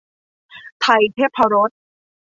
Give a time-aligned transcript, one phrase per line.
[0.81, 1.69] ไทยเทพรส